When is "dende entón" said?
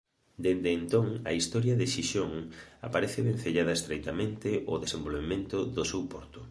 0.43-1.07